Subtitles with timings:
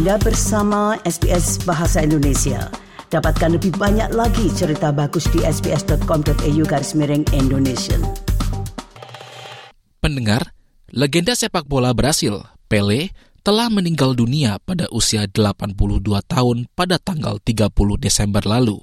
[0.00, 2.72] Anda bersama SBS Bahasa Indonesia.
[3.12, 8.00] Dapatkan lebih banyak lagi cerita bagus di sbs.com.au garis miring Indonesia.
[10.00, 10.56] Pendengar,
[10.88, 13.12] legenda sepak bola Brasil, Pele,
[13.44, 15.76] telah meninggal dunia pada usia 82
[16.24, 17.68] tahun pada tanggal 30
[18.00, 18.80] Desember lalu.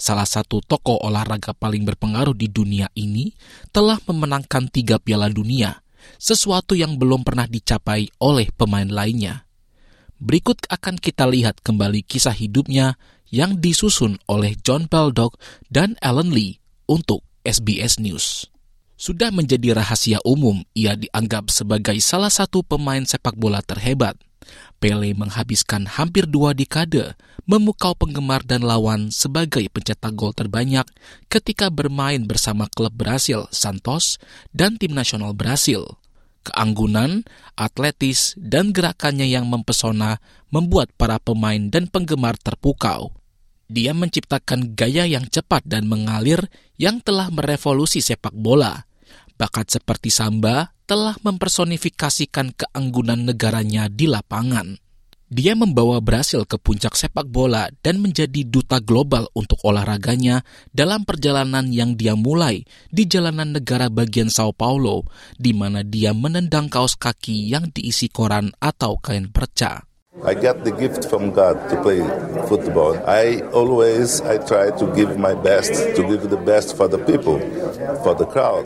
[0.00, 3.36] Salah satu tokoh olahraga paling berpengaruh di dunia ini
[3.68, 5.84] telah memenangkan tiga piala dunia,
[6.16, 9.44] sesuatu yang belum pernah dicapai oleh pemain lainnya.
[10.18, 12.98] Berikut akan kita lihat kembali kisah hidupnya
[13.30, 15.38] yang disusun oleh John Baldock
[15.70, 16.58] dan Alan Lee
[16.90, 18.50] untuk SBS News.
[18.98, 24.18] Sudah menjadi rahasia umum, ia dianggap sebagai salah satu pemain sepak bola terhebat.
[24.82, 27.14] Pele menghabiskan hampir dua dekade
[27.46, 30.84] memukau penggemar dan lawan sebagai pencetak gol terbanyak
[31.30, 34.18] ketika bermain bersama klub Brasil Santos
[34.50, 35.94] dan tim nasional Brasil.
[36.46, 37.26] Keanggunan,
[37.58, 43.12] atletis, dan gerakannya yang mempesona membuat para pemain dan penggemar terpukau.
[43.68, 46.48] Dia menciptakan gaya yang cepat dan mengalir
[46.80, 48.88] yang telah merevolusi sepak bola.
[49.36, 54.87] Bakat seperti Samba telah mempersonifikasikan keanggunan negaranya di lapangan.
[55.28, 60.40] Dia membawa Brasil ke puncak sepak bola dan menjadi duta global untuk olahraganya
[60.72, 65.04] dalam perjalanan yang dia mulai di jalanan negara bagian Sao Paulo,
[65.36, 69.84] di mana dia menendang kaos kaki yang diisi koran atau kain perca.
[70.24, 72.00] I get the gift from God to play
[72.48, 72.96] football.
[73.04, 77.36] I always I try to give my best, to give the best for the people,
[78.00, 78.64] for the crowd.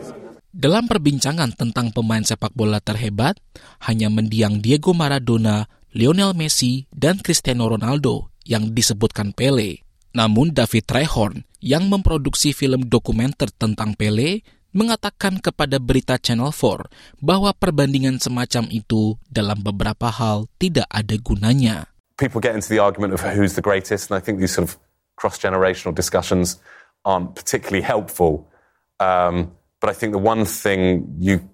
[0.53, 3.35] Dalam perbincangan tentang pemain sepak bola terhebat,
[3.83, 9.85] hanya mendiang Diego Maradona Lionel Messi, dan Cristiano Ronaldo yang disebutkan Pele.
[10.17, 14.41] Namun David Trehorn yang memproduksi film dokumenter tentang Pele
[14.73, 21.85] mengatakan kepada berita Channel 4 bahwa perbandingan semacam itu dalam beberapa hal tidak ada gunanya.
[22.17, 24.81] People get into the argument of who's the greatest, and I think these sort of
[25.21, 26.57] cross-generational discussions
[27.05, 28.49] aren't particularly helpful.
[28.97, 31.45] Um, but I think the one thing you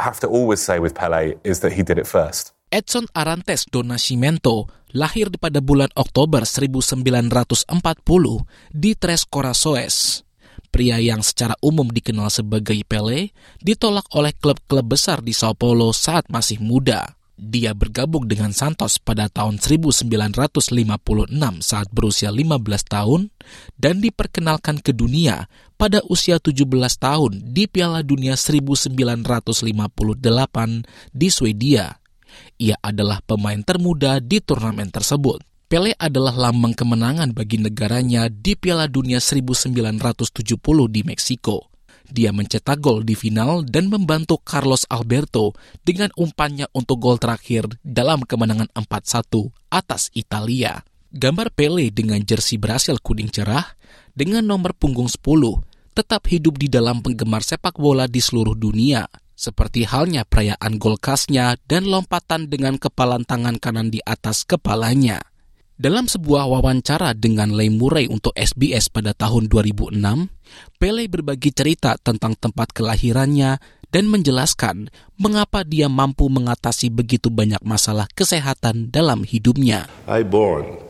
[0.00, 2.55] have to always say with Pele is that he did it first.
[2.76, 7.72] Edson Arantes do Nascimento lahir pada bulan Oktober 1940
[8.68, 10.20] di Tres Corazones.
[10.68, 13.32] Pria yang secara umum dikenal sebagai Pele
[13.64, 17.16] ditolak oleh klub-klub besar di Sao Paulo saat masih muda.
[17.40, 20.12] Dia bergabung dengan Santos pada tahun 1956
[21.64, 22.60] saat berusia 15
[22.92, 23.32] tahun
[23.80, 25.48] dan diperkenalkan ke dunia
[25.80, 26.68] pada usia 17
[27.00, 28.92] tahun di Piala Dunia 1958
[31.16, 32.04] di Swedia
[32.56, 35.44] ia adalah pemain termuda di turnamen tersebut.
[35.66, 40.22] Pele adalah lambang kemenangan bagi negaranya di Piala Dunia 1970
[40.86, 41.74] di Meksiko.
[42.06, 48.22] Dia mencetak gol di final dan membantu Carlos Alberto dengan umpannya untuk gol terakhir dalam
[48.22, 50.86] kemenangan 4-1 atas Italia.
[51.10, 53.66] Gambar Pele dengan jersey Brasil kuning cerah
[54.14, 55.18] dengan nomor punggung 10
[55.98, 59.02] tetap hidup di dalam penggemar sepak bola di seluruh dunia
[59.36, 65.20] seperti halnya perayaan gol khasnya dan lompatan dengan kepalan tangan kanan di atas kepalanya.
[65.76, 70.00] Dalam sebuah wawancara dengan Leigh Murray untuk SBS pada tahun 2006,
[70.80, 73.60] Pele berbagi cerita tentang tempat kelahirannya
[73.92, 74.88] dan menjelaskan
[75.20, 79.84] mengapa dia mampu mengatasi begitu banyak masalah kesehatan dalam hidupnya.
[80.08, 80.80] I born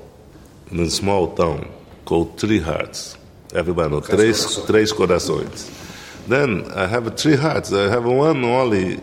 [0.71, 1.67] in a small town
[2.07, 3.19] called Three Hearts.
[3.51, 4.39] Everybody knows Tres,
[4.71, 5.86] Tres Corazones.
[6.27, 7.71] Then I have three hearts.
[7.71, 8.99] I have one only,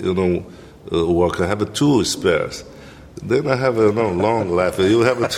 [0.00, 0.40] you know,
[0.88, 1.40] uh, work.
[1.40, 2.64] I have two spares.
[3.20, 4.80] Then I have a no, long life.
[4.80, 5.28] You have a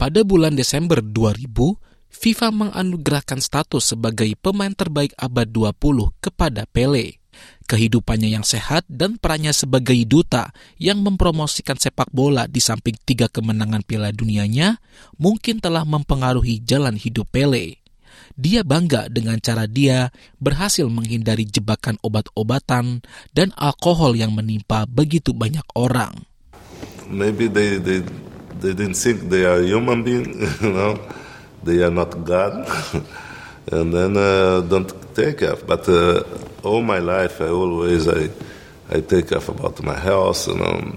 [0.00, 1.44] Pada bulan Desember 2000,
[2.08, 5.76] FIFA menganugerahkan status sebagai pemain terbaik abad 20
[6.24, 7.20] kepada Pele.
[7.68, 13.86] Kehidupannya yang sehat dan perannya sebagai duta yang mempromosikan sepak bola di samping tiga kemenangan
[13.86, 14.82] Piala Dunianya
[15.20, 17.78] mungkin telah mempengaruhi jalan hidup Pele.
[18.36, 20.08] Dia bangga dengan cara dia
[20.40, 23.04] berhasil menghindari jebakan obat-obatan
[23.36, 26.24] dan alkohol yang menimpa begitu banyak orang.
[27.10, 28.06] Maybe they they
[28.62, 30.30] they didn't think they are human being,
[30.62, 30.94] you know.
[31.62, 32.68] They are not God.
[33.72, 35.56] and then uh, don't take care.
[35.56, 36.24] But uh,
[36.62, 38.30] all my life, I always I
[38.90, 40.48] I take care about my health.
[40.48, 40.92] You know,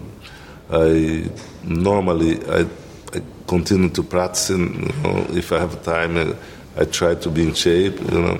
[0.71, 1.29] I
[1.63, 2.65] normally I,
[3.13, 4.49] I continue to practice.
[4.49, 4.59] You
[5.03, 6.35] know, if I have time.
[6.73, 8.37] I try to be in shape, you know.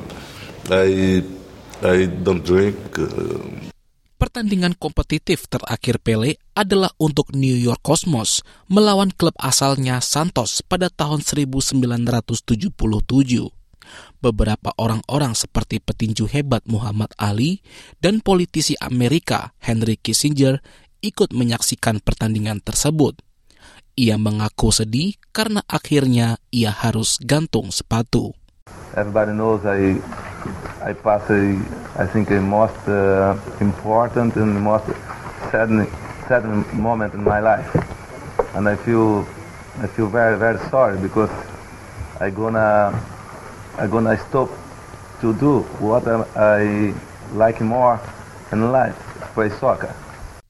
[0.71, 1.21] I
[1.83, 2.77] I don't drink.
[2.97, 3.69] Uh,
[4.23, 8.39] Pertandingan kompetitif terakhir Pele adalah untuk New York Cosmos
[8.71, 12.31] melawan klub asalnya Santos pada tahun 1977.
[14.23, 17.59] Beberapa orang-orang seperti petinju hebat Muhammad Ali
[17.99, 20.63] dan politisi Amerika Henry Kissinger
[21.03, 23.19] ikut menyaksikan pertandingan tersebut.
[23.93, 28.33] Ia mengaku sedih karena akhirnya ia harus gantung sepatu.
[28.97, 30.01] Everybody knows I
[30.81, 31.53] I pass a,
[32.01, 34.89] I think the most uh, important and most
[35.53, 35.69] sad
[36.25, 36.41] sad
[36.73, 37.69] moment in my life,
[38.57, 39.29] and I feel
[39.77, 41.29] I feel very very sorry because
[42.17, 42.97] I gonna
[43.77, 44.49] I gonna stop
[45.21, 46.97] to do what I
[47.37, 48.01] like more
[48.49, 48.97] in life,
[49.37, 49.93] play soccer.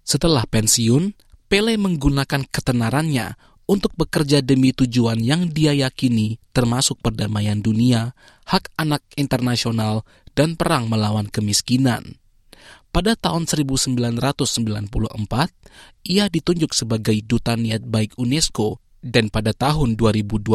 [0.04, 1.16] Setelah pensiun,
[1.54, 3.38] Pele menggunakan ketenarannya
[3.70, 8.18] untuk bekerja demi tujuan yang dia yakini termasuk perdamaian dunia,
[8.50, 10.02] hak anak internasional,
[10.34, 12.18] dan perang melawan kemiskinan.
[12.90, 14.34] Pada tahun 1994,
[16.10, 20.50] ia ditunjuk sebagai duta niat baik UNESCO dan pada tahun 2012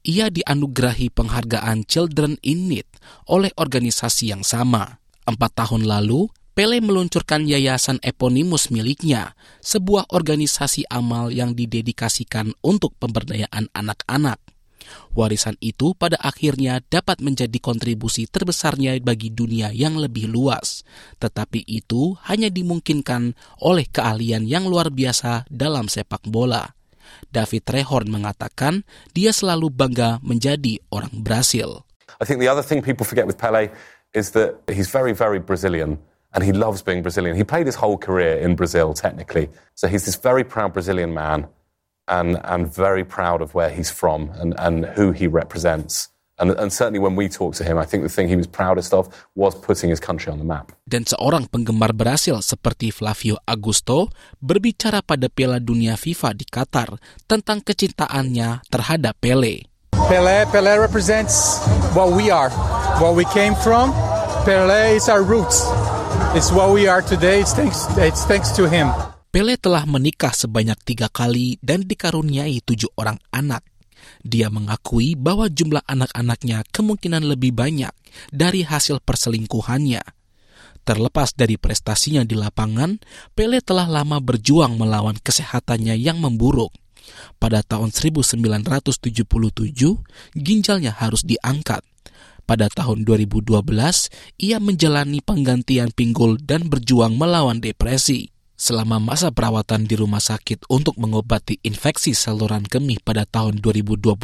[0.00, 2.88] ia dianugerahi penghargaan Children in Need
[3.28, 4.96] oleh organisasi yang sama.
[5.28, 13.68] Empat tahun lalu, Pele meluncurkan yayasan eponimus miliknya, sebuah organisasi amal yang didedikasikan untuk pemberdayaan
[13.76, 14.40] anak-anak.
[15.12, 20.80] Warisan itu pada akhirnya dapat menjadi kontribusi terbesarnya bagi dunia yang lebih luas,
[21.20, 26.72] tetapi itu hanya dimungkinkan oleh keahlian yang luar biasa dalam sepak bola.
[27.28, 31.84] David Rehorn mengatakan dia selalu bangga menjadi orang Brasil.
[32.16, 33.68] I think the other thing people forget with Pele
[34.16, 36.00] is that he's very, very Brazilian.
[36.36, 37.32] And he loves being Brazilian.
[37.34, 39.48] He played his whole career in Brazil, technically.
[39.72, 41.48] So he's this very proud Brazilian man
[42.06, 46.12] and, and very proud of where he's from and, and who he represents.
[46.36, 48.92] And, and certainly when we talked to him, I think the thing he was proudest
[48.92, 50.76] of was putting his country on the map.
[50.84, 57.64] Dan seorang penggemar Brasil seperti Flavio Augusto berbicara pada Piala Dunia FIFA di Qatar tentang
[57.64, 59.64] kecintaannya terhadap Pele.
[60.12, 61.64] Pele, Pele represents
[61.96, 62.52] what we are,
[63.00, 63.96] what we came from.
[64.44, 65.64] Pele is our roots.
[66.34, 67.44] It's what we are today.
[67.44, 68.90] It's thanks, it's thanks to him.
[69.30, 73.62] Pele telah menikah sebanyak tiga kali dan dikaruniai tujuh orang anak.
[74.26, 77.94] Dia mengakui bahwa jumlah anak-anaknya kemungkinan lebih banyak
[78.34, 80.02] dari hasil perselingkuhannya.
[80.82, 82.98] Terlepas dari prestasinya di lapangan,
[83.36, 86.74] Pele telah lama berjuang melawan kesehatannya yang memburuk.
[87.38, 88.98] Pada tahun 1977,
[90.34, 91.86] ginjalnya harus diangkat
[92.46, 93.66] pada tahun 2012,
[94.38, 98.30] ia menjalani penggantian pinggul dan berjuang melawan depresi.
[98.56, 104.16] Selama masa perawatan di rumah sakit untuk mengobati infeksi saluran kemih pada tahun 2021,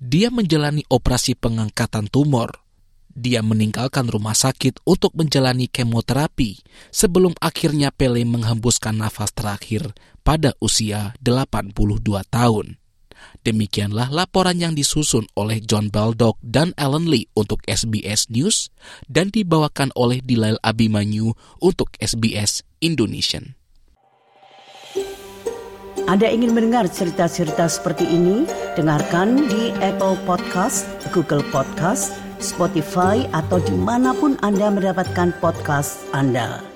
[0.00, 2.64] dia menjalani operasi pengangkatan tumor.
[3.10, 6.62] Dia meninggalkan rumah sakit untuk menjalani kemoterapi
[6.94, 9.92] sebelum akhirnya Pele menghembuskan nafas terakhir
[10.22, 11.74] pada usia 82
[12.30, 12.80] tahun.
[13.40, 18.68] Demikianlah laporan yang disusun oleh John Baldock dan Alan Lee untuk SBS News
[19.08, 21.32] dan dibawakan oleh Dilail Abimanyu
[21.64, 23.56] untuk SBS Indonesian.
[26.10, 28.44] Anda ingin mendengar cerita-cerita seperti ini?
[28.74, 30.84] Dengarkan di Apple Podcast,
[31.14, 36.69] Google Podcast, Spotify, atau di mana pun Anda mendapatkan podcast Anda.